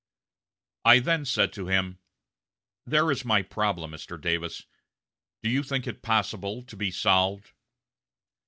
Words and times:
"I 0.83 0.97
then 0.97 1.25
said 1.25 1.53
to 1.53 1.67
him, 1.67 1.99
'There 2.87 3.11
is 3.11 3.23
my 3.23 3.43
problem, 3.43 3.91
Mr. 3.91 4.19
Davis; 4.19 4.65
do 5.43 5.49
you 5.51 5.61
think 5.61 5.85
it 5.85 6.01
possible 6.01 6.63
to 6.63 6.75
be 6.75 6.89
solved?' 6.89 7.51